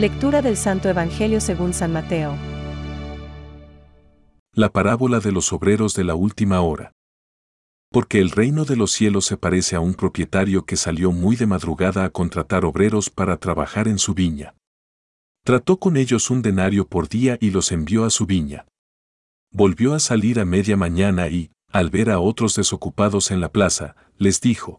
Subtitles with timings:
[0.00, 2.34] Lectura del Santo Evangelio según San Mateo.
[4.54, 6.92] La parábola de los obreros de la última hora.
[7.92, 11.44] Porque el reino de los cielos se parece a un propietario que salió muy de
[11.44, 14.54] madrugada a contratar obreros para trabajar en su viña.
[15.44, 18.64] Trató con ellos un denario por día y los envió a su viña.
[19.52, 23.96] Volvió a salir a media mañana y, al ver a otros desocupados en la plaza,
[24.16, 24.78] les dijo,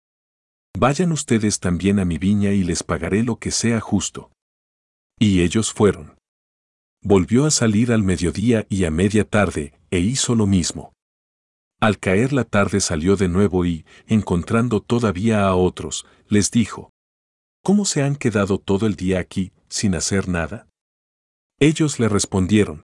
[0.75, 4.31] Vayan ustedes también a mi viña y les pagaré lo que sea justo.
[5.21, 6.17] Y ellos fueron.
[7.03, 10.93] Volvió a salir al mediodía y a media tarde, e hizo lo mismo.
[11.79, 16.89] Al caer la tarde salió de nuevo y, encontrando todavía a otros, les dijo,
[17.63, 20.67] ¿Cómo se han quedado todo el día aquí, sin hacer nada?
[21.59, 22.85] Ellos le respondieron,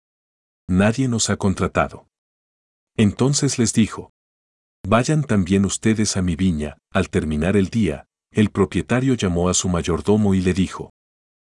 [0.66, 2.06] Nadie nos ha contratado.
[2.96, 4.10] Entonces les dijo,
[4.88, 9.68] Vayan también ustedes a mi viña, al terminar el día, el propietario llamó a su
[9.68, 10.92] mayordomo y le dijo,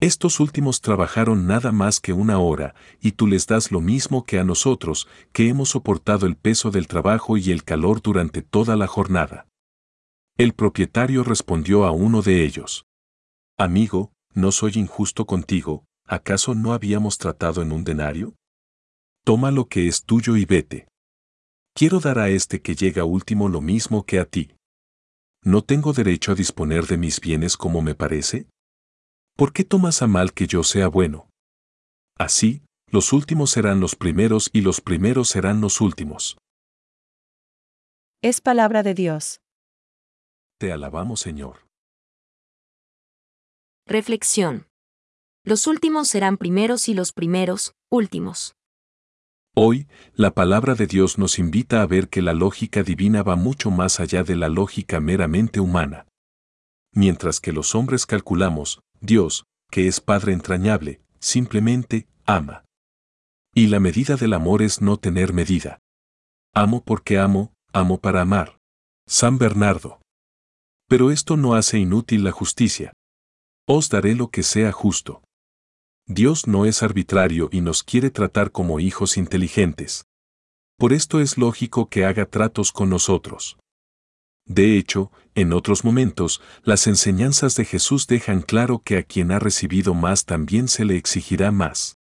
[0.00, 4.38] Estos últimos trabajaron nada más que una hora, y tú les das lo mismo que
[4.38, 8.86] a nosotros, que hemos soportado el peso del trabajo y el calor durante toda la
[8.86, 9.48] jornada.
[10.36, 12.84] El propietario respondió a uno de ellos.
[13.56, 18.34] Amigo, no soy injusto contigo, ¿acaso no habíamos tratado en un denario?
[19.24, 20.88] Toma lo que es tuyo y vete.
[21.74, 24.52] Quiero dar a este que llega último lo mismo que a ti.
[25.42, 28.46] ¿No tengo derecho a disponer de mis bienes como me parece?
[29.36, 31.28] ¿Por qué tomas a mal que yo sea bueno?
[32.18, 36.38] Así, los últimos serán los primeros y los primeros serán los últimos.
[38.22, 39.42] Es palabra de Dios.
[40.58, 41.66] Te alabamos, Señor.
[43.86, 44.68] Reflexión.
[45.44, 48.56] Los últimos serán primeros y los primeros, últimos.
[49.54, 53.70] Hoy, la palabra de Dios nos invita a ver que la lógica divina va mucho
[53.70, 56.06] más allá de la lógica meramente humana.
[56.92, 62.64] Mientras que los hombres calculamos, Dios, que es Padre entrañable, simplemente ama.
[63.54, 65.78] Y la medida del amor es no tener medida.
[66.52, 68.58] Amo porque amo, amo para amar.
[69.06, 70.00] San Bernardo.
[70.88, 72.92] Pero esto no hace inútil la justicia.
[73.66, 75.22] Os daré lo que sea justo.
[76.06, 80.04] Dios no es arbitrario y nos quiere tratar como hijos inteligentes.
[80.78, 83.56] Por esto es lógico que haga tratos con nosotros.
[84.44, 89.38] De hecho, en otros momentos, las enseñanzas de Jesús dejan claro que a quien ha
[89.38, 91.94] recibido más también se le exigirá más.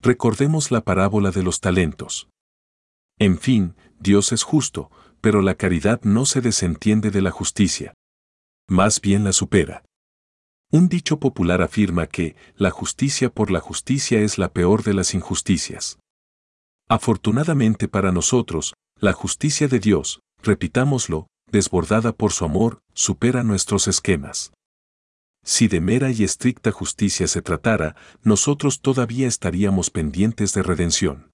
[0.00, 2.28] Recordemos la parábola de los talentos.
[3.18, 7.94] En fin, Dios es justo, pero la caridad no se desentiende de la justicia
[8.72, 9.84] más bien la supera.
[10.70, 15.14] Un dicho popular afirma que la justicia por la justicia es la peor de las
[15.14, 15.98] injusticias.
[16.88, 24.52] Afortunadamente para nosotros, la justicia de Dios, repitámoslo, desbordada por su amor, supera nuestros esquemas.
[25.44, 31.30] Si de mera y estricta justicia se tratara, nosotros todavía estaríamos pendientes de redención.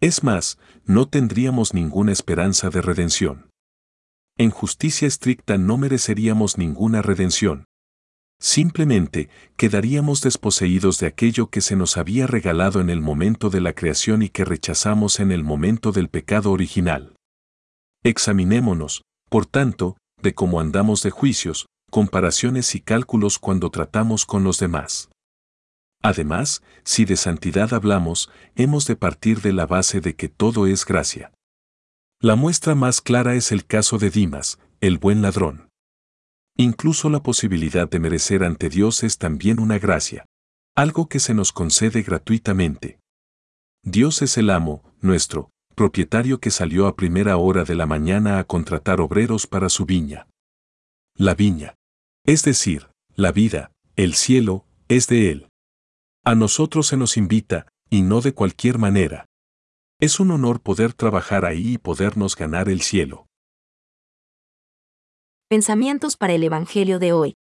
[0.00, 3.50] Es más, no tendríamos ninguna esperanza de redención.
[4.36, 7.64] En justicia estricta no mereceríamos ninguna redención.
[8.40, 13.72] Simplemente quedaríamos desposeídos de aquello que se nos había regalado en el momento de la
[13.72, 17.16] creación y que rechazamos en el momento del pecado original.
[18.02, 24.58] Examinémonos, por tanto, de cómo andamos de juicios, comparaciones y cálculos cuando tratamos con los
[24.58, 25.10] demás.
[26.02, 30.84] Además, si de santidad hablamos, hemos de partir de la base de que todo es
[30.84, 31.32] gracia.
[32.20, 35.68] La muestra más clara es el caso de Dimas, el buen ladrón.
[36.56, 40.26] Incluso la posibilidad de merecer ante Dios es también una gracia,
[40.76, 42.98] algo que se nos concede gratuitamente.
[43.82, 48.44] Dios es el amo, nuestro, propietario que salió a primera hora de la mañana a
[48.44, 50.28] contratar obreros para su viña.
[51.16, 51.74] La viña,
[52.24, 55.48] es decir, la vida, el cielo, es de Él.
[56.24, 59.26] A nosotros se nos invita, y no de cualquier manera,
[60.00, 63.26] es un honor poder trabajar ahí y podernos ganar el cielo.
[65.48, 67.34] Pensamientos para el Evangelio de hoy.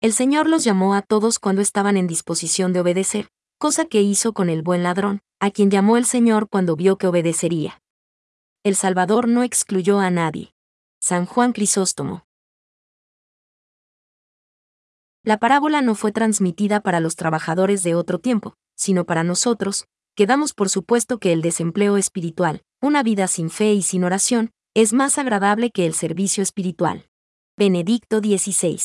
[0.00, 3.28] El Señor los llamó a todos cuando estaban en disposición de obedecer,
[3.62, 7.06] cosa que hizo con el buen ladrón, a quien llamó el Señor cuando vio que
[7.06, 7.80] obedecería.
[8.64, 10.52] El Salvador no excluyó a nadie.
[11.00, 12.26] San Juan Crisóstomo.
[15.22, 19.86] La parábola no fue transmitida para los trabajadores de otro tiempo, sino para nosotros,
[20.16, 24.92] quedamos por supuesto que el desempleo espiritual, una vida sin fe y sin oración, es
[24.92, 27.06] más agradable que el servicio espiritual.
[27.56, 28.80] Benedicto XVI.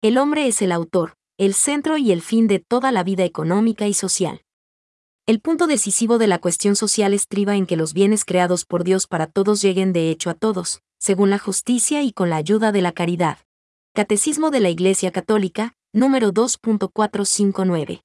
[0.00, 3.88] El hombre es el autor, el centro y el fin de toda la vida económica
[3.88, 4.42] y social.
[5.24, 9.06] El punto decisivo de la cuestión social estriba en que los bienes creados por Dios
[9.06, 12.82] para todos lleguen de hecho a todos, según la justicia y con la ayuda de
[12.82, 13.38] la caridad.
[13.94, 18.02] Catecismo de la Iglesia Católica, número 2.459.